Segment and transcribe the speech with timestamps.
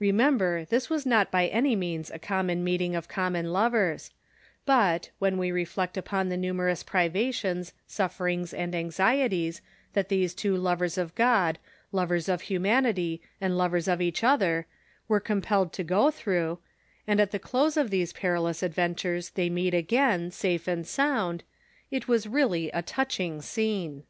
[0.00, 4.10] Remember, this was not by any means a common meeting of common lovers;
[4.66, 9.60] but, wlien we reflect upon the numerous privations, sufferings and anxieties
[9.92, 11.56] that these two lovers of God,
[11.92, 14.66] lovers of hu manity and lovers of each other,
[15.06, 16.58] were compelled to go through,
[17.06, 21.44] and at the close of these perilous adventures they meet again, safe and sound,
[21.92, 24.02] it was really a touching scene.